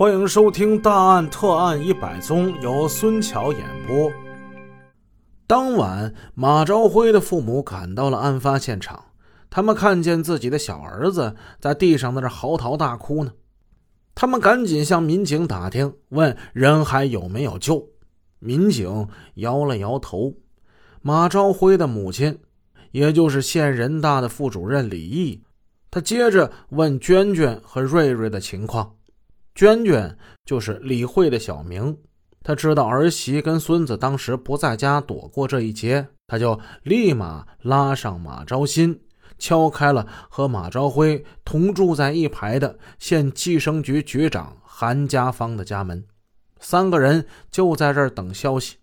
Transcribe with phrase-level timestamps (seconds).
[0.00, 4.10] 欢迎收听《大案特案一百宗》，由孙桥演播。
[5.46, 9.08] 当晚，马朝辉的父母赶到了案发现场，
[9.50, 13.32] 他们看见自己的小儿子在地上在那嚎啕大哭呢。
[14.14, 17.86] 他们赶紧向民警打听，问人还有没有救。
[18.38, 20.32] 民警摇了摇头。
[21.02, 22.38] 马朝辉的母亲，
[22.92, 25.42] 也就是县人大的副主任李毅，
[25.90, 28.94] 他接着问娟娟和瑞瑞的情况。
[29.60, 30.16] 娟娟
[30.46, 31.94] 就是李慧的小名，
[32.42, 38.98] 她知道儿媳跟孙子当时不在家躲过这一劫，她就立马拉上马昭新，
[39.38, 46.02] 敲开了和马朝辉同住在一排的县计生局局长韩家芳的家门。
[46.58, 48.76] 三个人就在这儿等消息。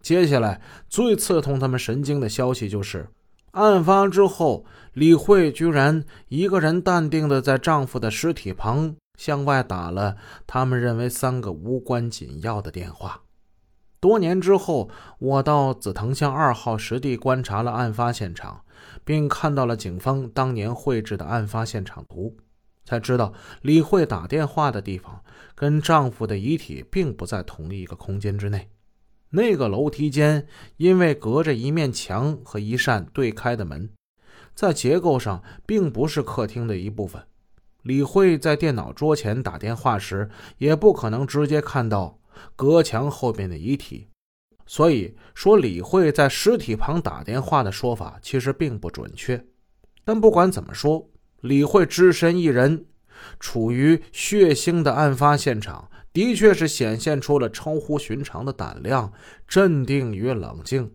[0.00, 3.08] 接下来最刺痛他们神经的消息就是，
[3.50, 8.94] 案发之后，李慧居然一个人淡定的在丈夫的尸体旁。
[9.22, 10.16] 向外打了
[10.48, 13.22] 他们认为三个无关紧要的电话。
[14.00, 18.64] 多年之后，我到紫藤巷二号实地观察了案发现场，
[19.04, 22.36] 并看到了警方当年绘制的案发现场图，
[22.84, 25.22] 才知道李慧打电话的地方
[25.54, 28.70] 跟丈夫的遗体并不在同一个空间之内。
[29.30, 30.48] 那个楼梯间
[30.78, 33.88] 因为隔着一面墙和一扇对开的门，
[34.52, 37.22] 在结构上并不是客厅的一部分。
[37.82, 42.18] 李慧在电脑桌前打电话时，也不可能直接看到
[42.54, 44.08] 隔墙后边的遗体，
[44.66, 49.44] 所以说李慧在尸体旁打电话的说法其实并不准确。
[50.04, 51.10] 但不管怎么说，
[51.40, 52.86] 李慧只身一人，
[53.40, 59.12] 处于血腥的案发现场，的确是显现出了超乎寻常的胆量、
[59.46, 60.92] 镇定与冷静。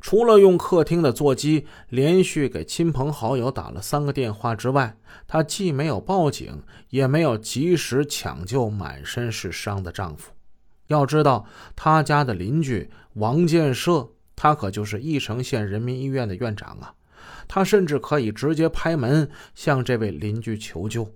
[0.00, 4.96] 除了用客厅的座机连续给亲朋好友打了三个电话之外，
[5.28, 10.32] 她既没有报警，也没有及时抢救满身是伤的丈夫。
[10.86, 16.94] 要知道，她家的邻居王建设，他可就是义城县人民医院的院长啊！
[17.46, 21.14] 他甚至可以直接拍门向这位邻居求救。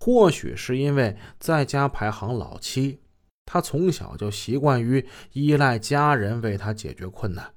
[0.00, 2.98] 或许是因为在家排行老七，
[3.46, 7.52] 他从小就习惯于依赖家人为他解决困难。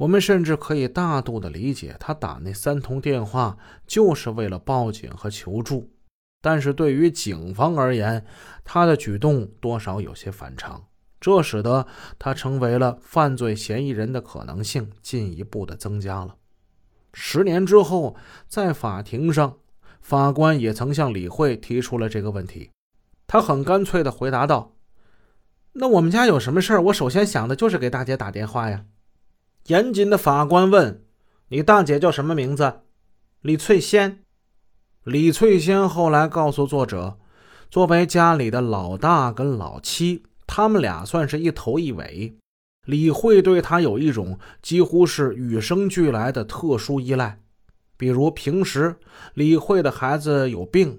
[0.00, 5.90] 我们甚至可以大度的理解，他打那三通电话就是为了报警和求助。
[6.40, 8.24] 但是对于警方而言，
[8.64, 10.82] 他的举动多少有些反常，
[11.20, 11.86] 这使得
[12.18, 16.36] 他成为了犯罪嫌疑人的可能性进一步的增加了。
[17.12, 18.16] 十年之后，
[18.48, 19.58] 在法庭上，
[20.00, 22.70] 法官也曾向李慧提出了这个问题，
[23.26, 24.72] 他很干脆的回答道
[25.74, 28.86] ：“那我们家有什么事儿，我首先想的就是给大姐打电话呀。”
[29.70, 31.04] 严谨的法官问
[31.46, 32.80] ：“你大姐叫什么名字？”
[33.40, 34.24] 李翠仙。
[35.04, 37.18] 李翠仙后来告诉作者，
[37.70, 42.36] 作为家里的老大跟老七，他们俩算是一头一尾。
[42.84, 47.40] 李慧对她有一种几乎是与生俱来的特殊依赖。
[47.96, 48.96] 比如平时
[49.34, 50.98] 李慧的孩子有病，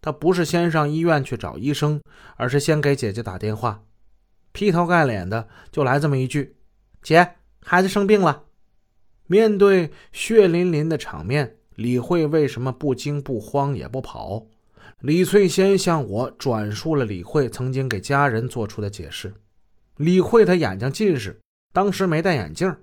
[0.00, 2.00] 她不是先上医院去找医生，
[2.36, 3.82] 而是先给姐姐打电话，
[4.52, 6.54] 劈头盖脸的就来这么一句
[7.02, 8.44] ：“姐。”孩子生病了，
[9.26, 14.46] 面对血淋淋的场面，李慧为什么不惊不慌也不跑？
[15.00, 19.32] 李翠仙向我转述了李慧曾经给家人做出的解释。
[19.96, 21.40] 李慧她眼睛近视，
[21.72, 22.76] 当时没戴眼镜，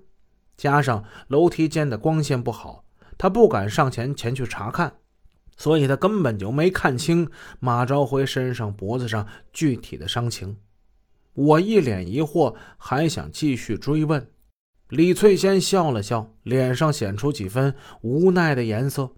[0.56, 2.84] 加上楼梯间的光线不好，
[3.18, 4.94] 她不敢上前前去查看，
[5.56, 10.56] 所以她根本就没看清马朝辉身上脖子上具体的伤情。
[11.34, 14.26] 我一脸疑惑，还想继续追问。
[14.90, 19.10] 李翠仙笑了笑，脸上显出几分无奈的颜色，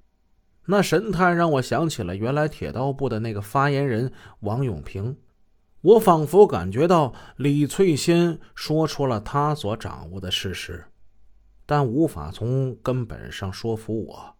[0.66, 5.16] 那神态让我想起了原来铁道部的那个发言人王永平。
[5.80, 10.84] 我仿佛感觉到李翠仙说出了他所掌握的事实，
[11.64, 14.36] 但无法从根本上说服我，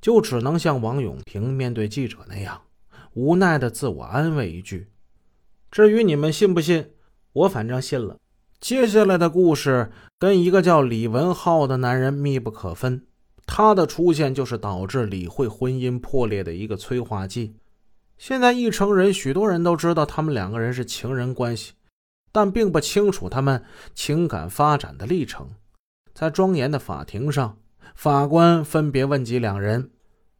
[0.00, 2.60] 就只能像王永平面对记者那样，
[3.14, 4.88] 无奈的自我安慰一句
[5.72, 6.90] ：“至于你们信不信，
[7.32, 8.16] 我反正信了。”
[8.64, 13.04] 接下来的故事跟一个叫李文浩的男人密不可分，
[13.44, 17.56] 他的出现就是导致李慧婚姻破裂的一个催化剂。
[18.16, 21.74] 现在一城人许多人都知道他们两个人是情人关系，
[22.32, 23.62] 但并不清楚他们
[23.94, 25.50] 情感发展的历程。
[26.14, 27.58] 在庄严的法庭上，
[27.94, 29.90] 法官分别问及两人：“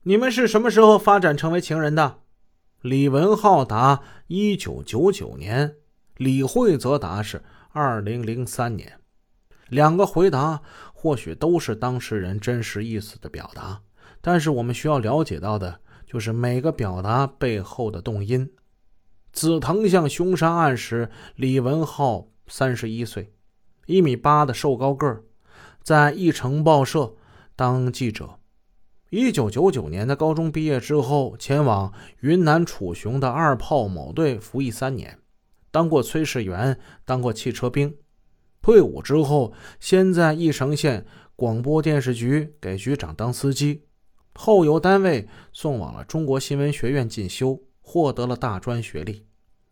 [0.04, 2.20] 你们是什么时候发展成为情人的？”
[2.80, 5.74] 李文浩答：“一九九九年。”
[6.16, 7.42] 李慧则答：“是。”
[7.76, 9.00] 二零零三年，
[9.68, 10.62] 两个回答
[10.92, 13.80] 或许都是当事人真实意思的表达，
[14.20, 18.48] 但是我们需要了解到的就是每个表达背后的动因。
[19.32, 23.34] 紫藤巷凶杀案时，李文浩三十一岁，
[23.86, 25.24] 一米八的瘦高个，
[25.82, 27.16] 在一城报社
[27.56, 28.38] 当记者。
[29.10, 35.18] 一九九九年的高中毕业之后，前往云南楚雄的二炮某队服役三年，
[35.74, 37.96] 当过炊事员，当过汽车兵。
[38.62, 41.04] 退伍之后，先在义城县
[41.34, 43.82] 广播电视局给局长当司机，
[44.34, 49.26] 后由单位送往了中国新闻学院进修，获得了大专学历。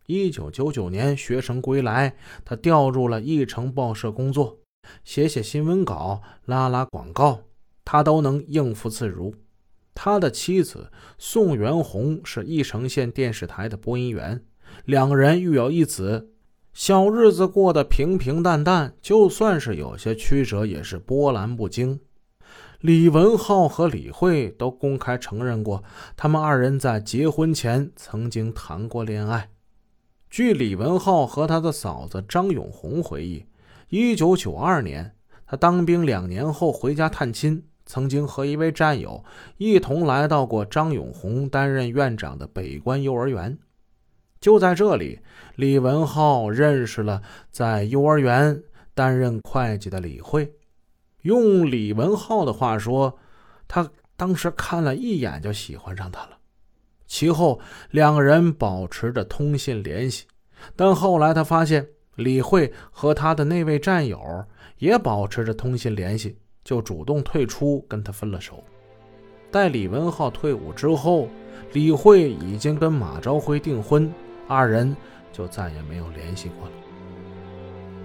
[0.05, 4.59] 一九九九年学成归来，他调入了义城报社工作，
[5.05, 7.43] 写写新闻稿，拉拉广告。
[7.85, 9.33] 他都能应付自如。
[9.95, 14.43] 他的妻子宋元红是义城县电视台的播音员，
[14.85, 16.29] 两个人育有一子，
[16.73, 18.93] 小日子过得平平淡淡。
[19.01, 21.99] 就算是有些曲折，也是波澜不惊。
[22.79, 25.83] 李文浩和李慧都公开承认过，
[26.17, 29.49] 他们二人在结婚前曾经谈过恋爱。
[30.29, 33.45] 据李文浩和他的嫂子张永红回忆，
[33.89, 35.15] 一九九二年，
[35.45, 37.63] 他当兵两年后回家探亲。
[37.85, 39.25] 曾经和一位战友
[39.57, 43.57] 一同来到过张永红担任院长的北关幼儿园，
[44.43, 45.21] 就在这里，
[45.55, 48.61] 李文浩认识了在幼儿园
[48.93, 50.51] 担任会计的李慧。
[51.21, 53.17] 用李文浩的话说，
[53.69, 56.31] 他当时看了一眼就喜欢上她了。
[57.07, 57.61] 其后
[57.91, 60.25] 两人保持着通信联系，
[60.75, 64.19] 但后来他发现李慧和他的那位战友
[64.77, 66.37] 也保持着通信联系。
[66.65, 68.61] 就主动退出，跟他分了手。
[69.49, 71.29] 待李文浩退伍之后，
[71.71, 74.11] 李慧已经跟马朝辉订婚，
[74.47, 74.95] 二人
[75.31, 76.73] 就再也没有联系过了。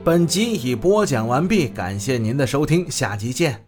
[0.04, 3.67] 本集已播讲完毕，感谢您的收听，下集见。